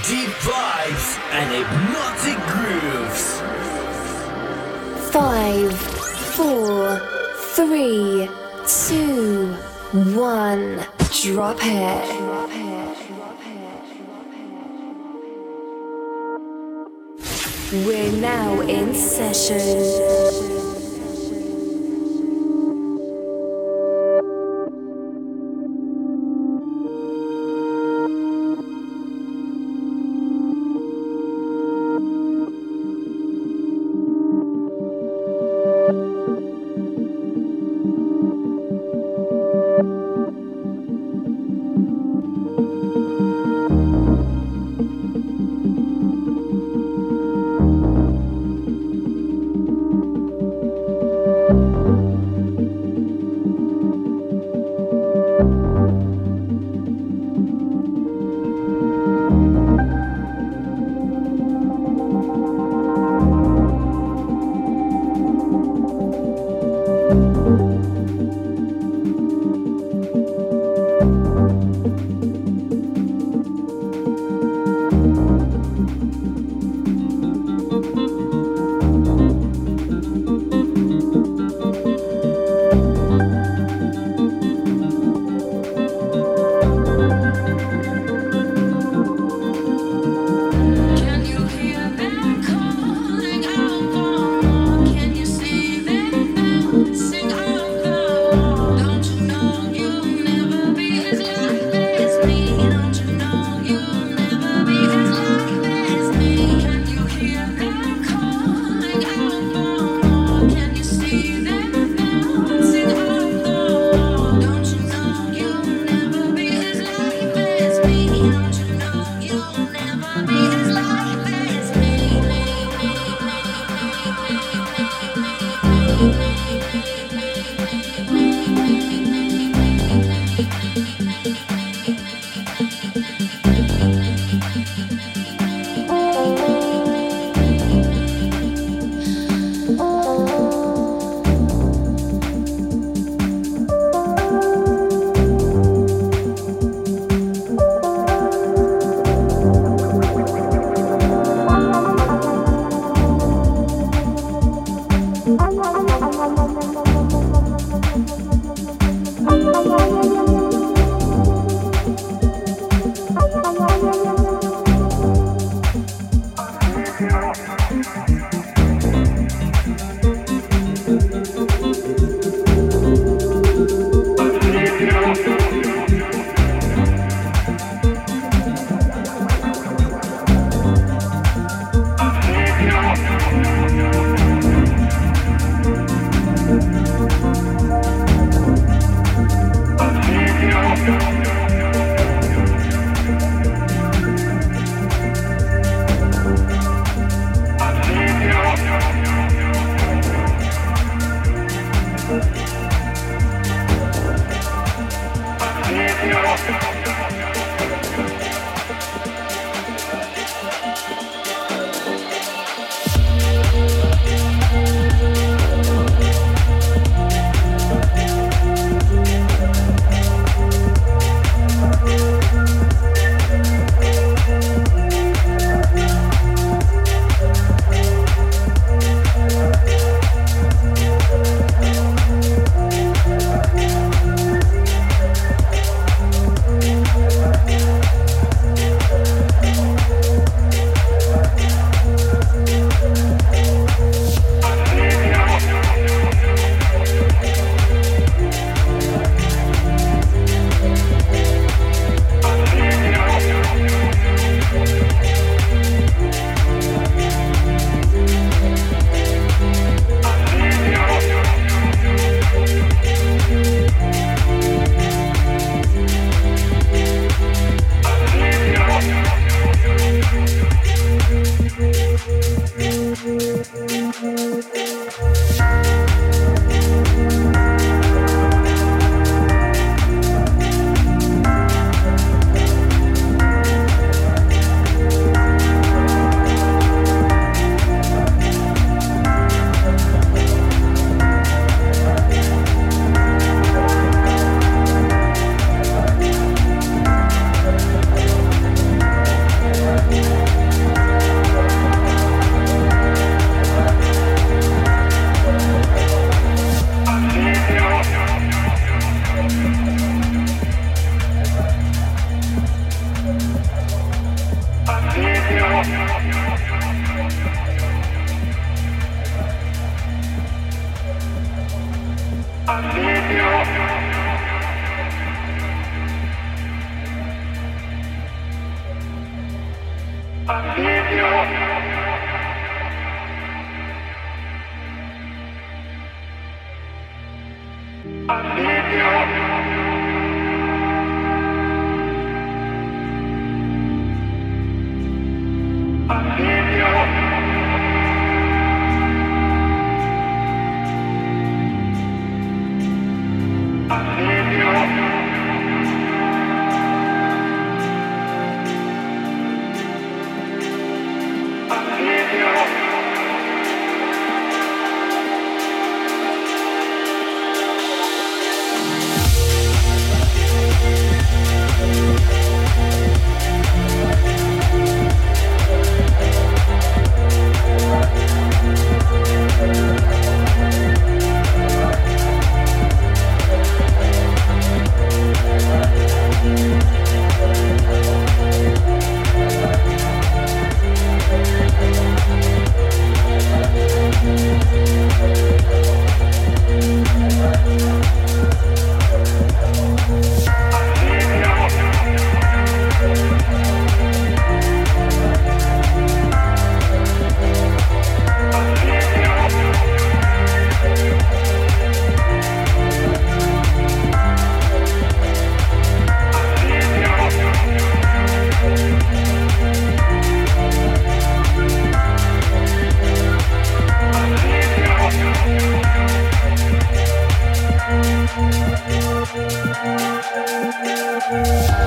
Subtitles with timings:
[0.08, 3.42] Deep vibes and hypnotic grooves.
[5.18, 5.76] Five,
[6.36, 7.00] four,
[7.56, 8.28] three,
[8.68, 9.52] two,
[10.14, 10.86] one.
[11.10, 12.06] Drop it.
[17.84, 20.67] We're now in session.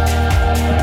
[0.02, 0.81] Música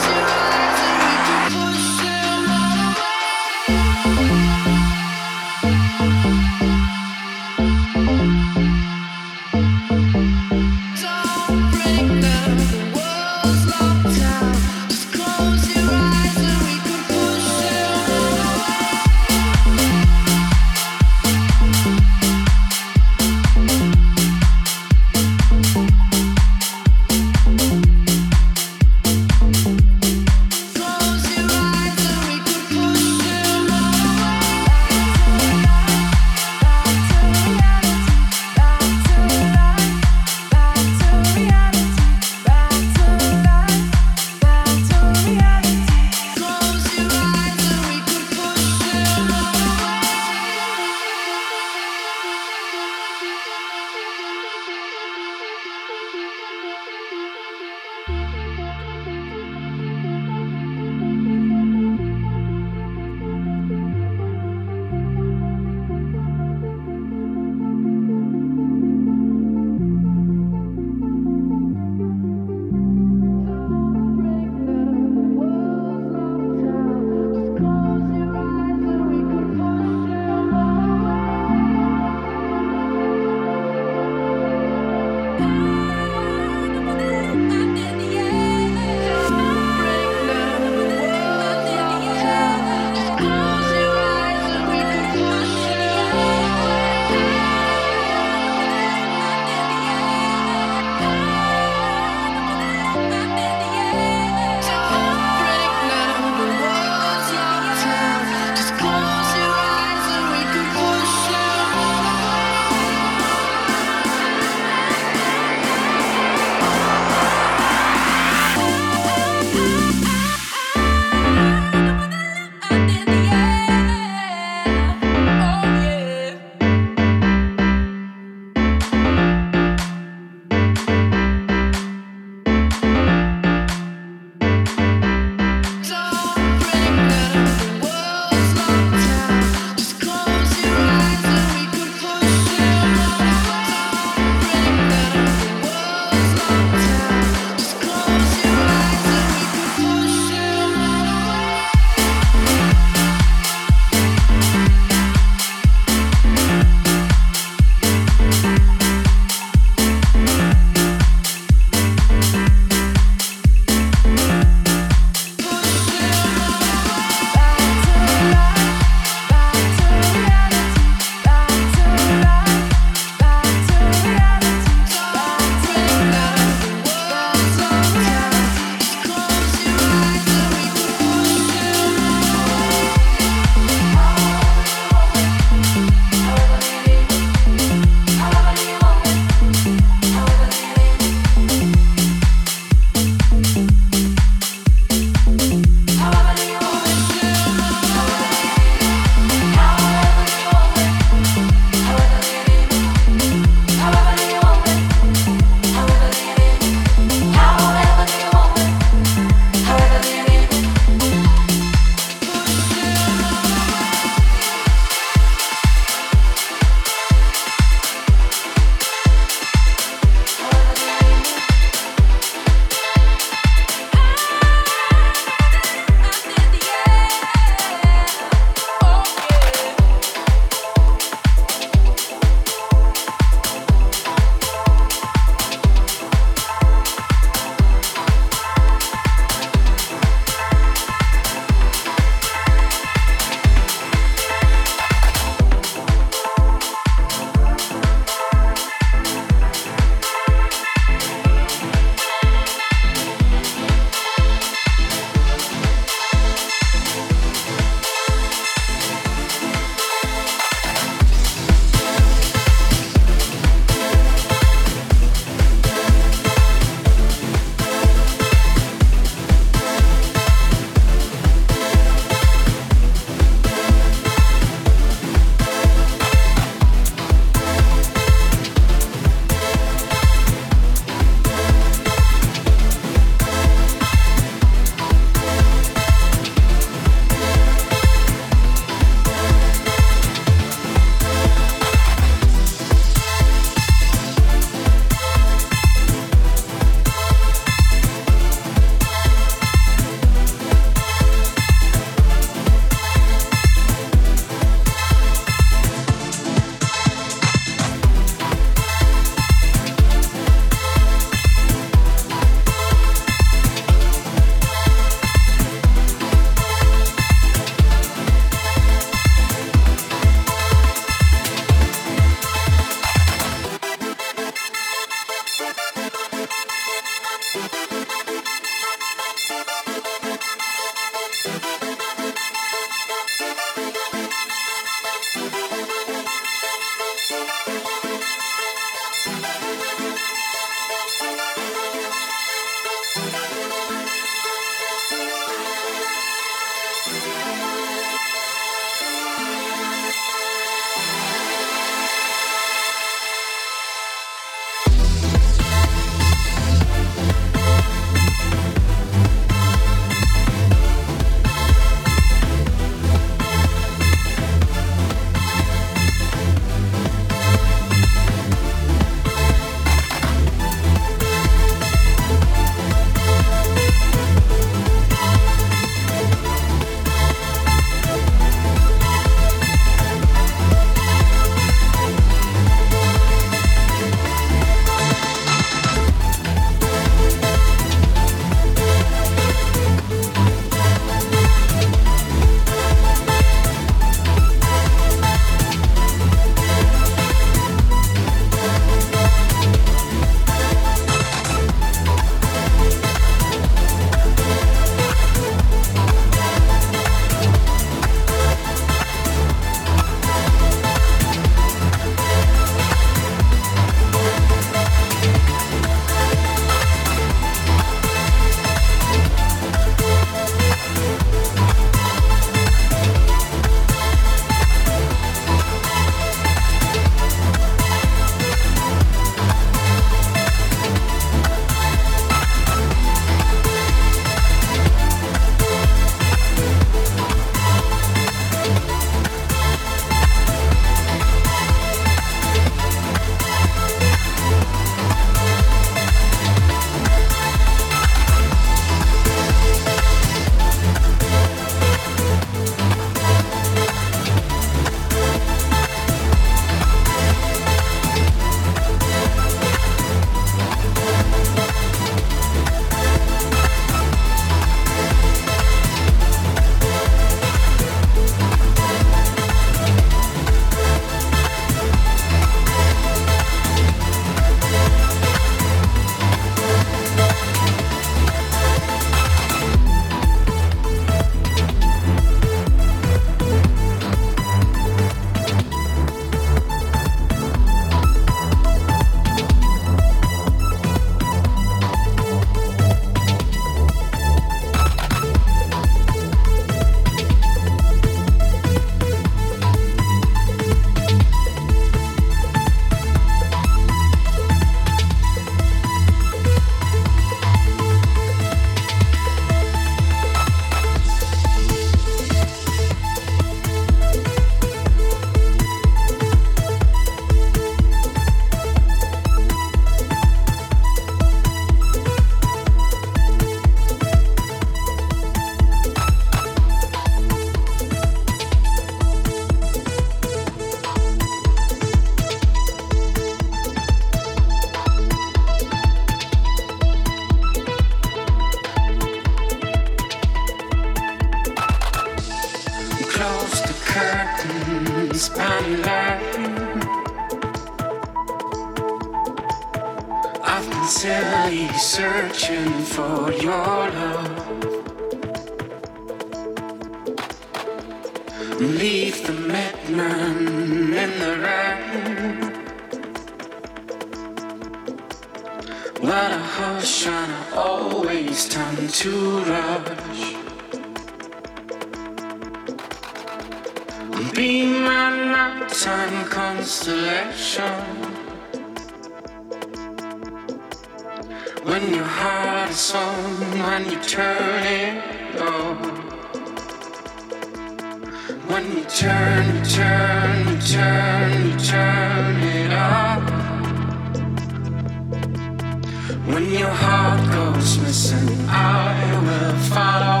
[597.46, 598.74] Christmas and I
[599.06, 600.00] will follow.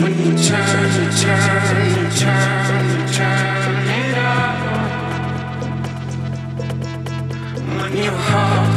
[0.00, 4.56] When you turn, you turn, you turn, you turn it up.
[7.78, 8.71] When you hold.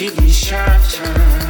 [0.00, 1.49] give me shelter.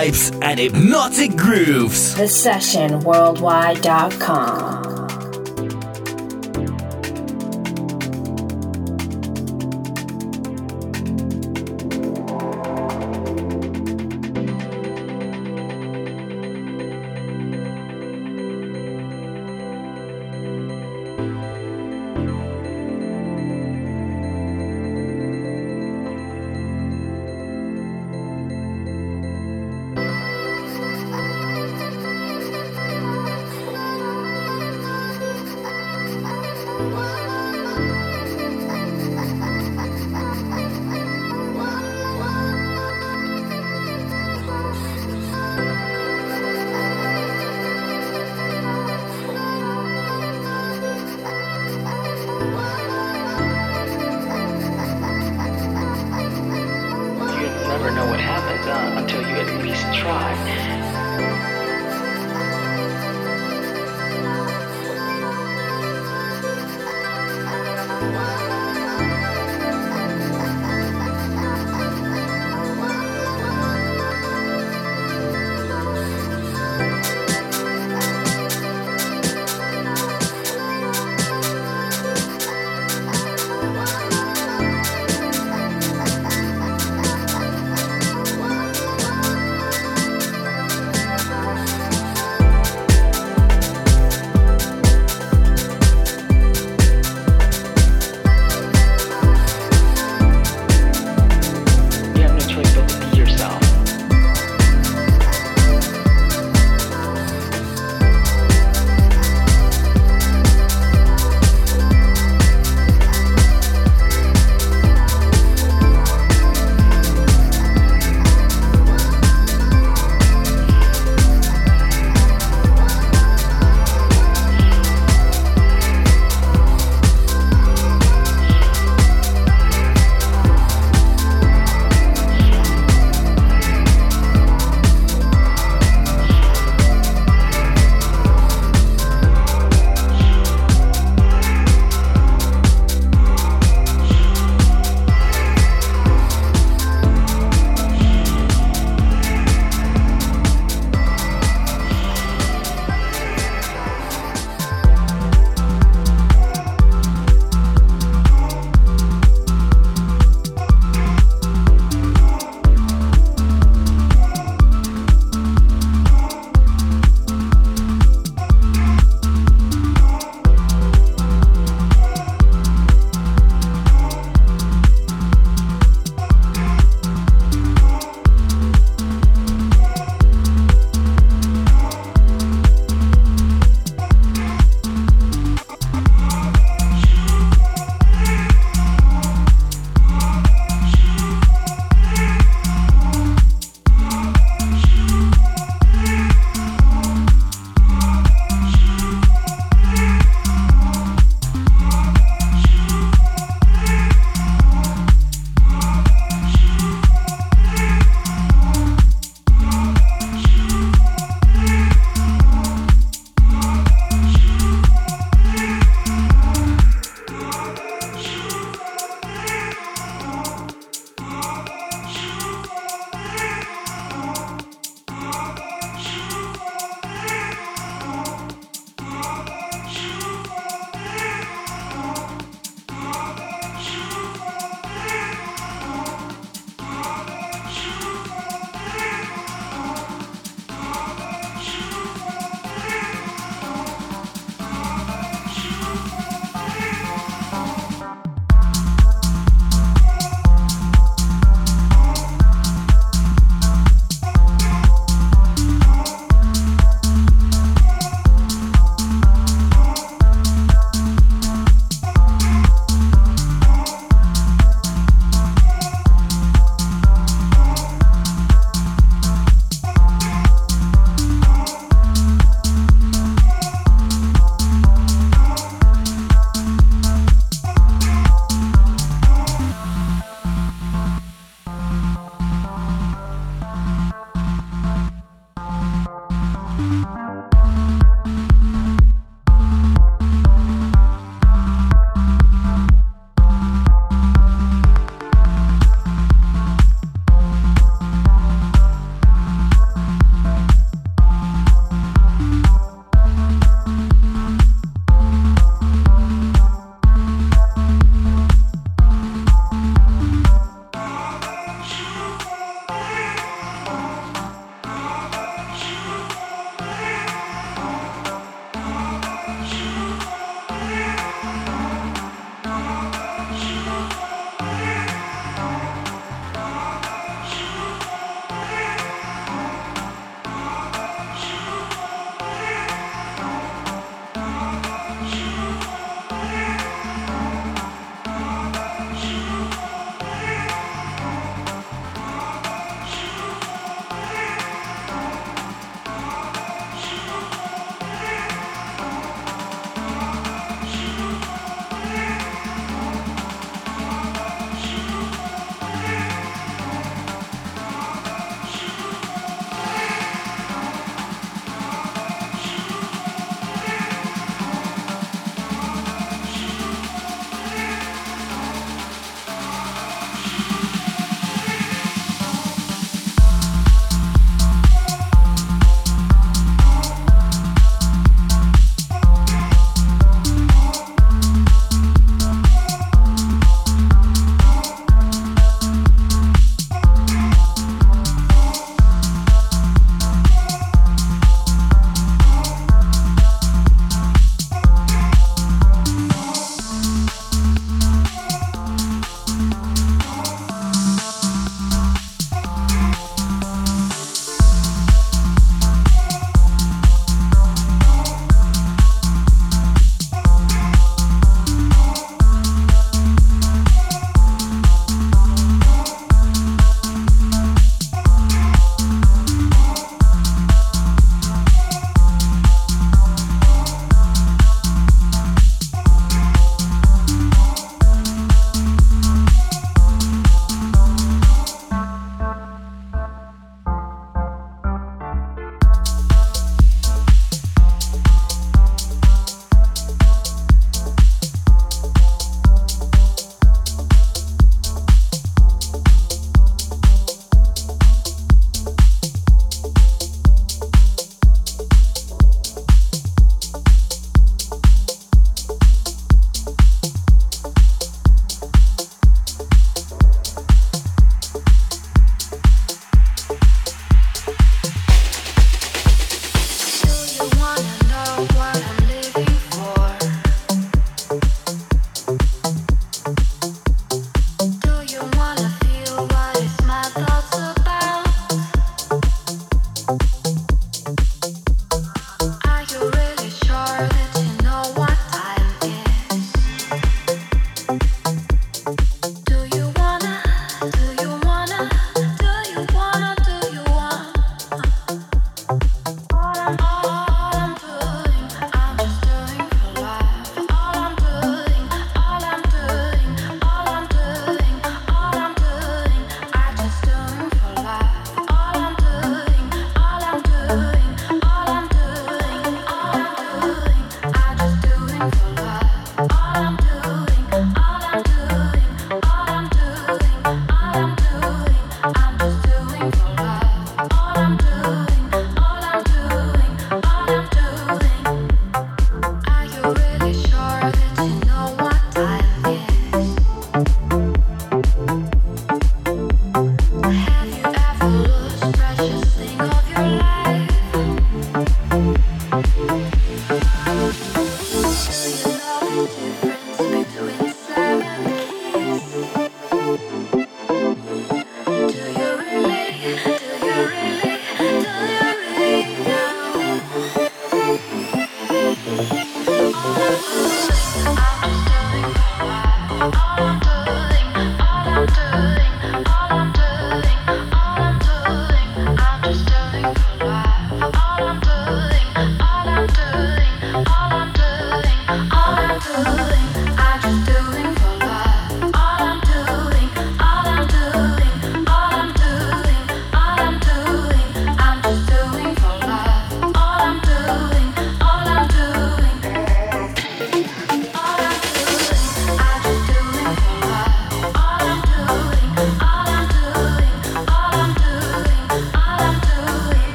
[0.00, 2.14] vibes and hypnotic grooves.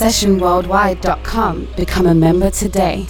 [0.00, 1.68] sessionworldwide.com.
[1.76, 3.06] Become a member today.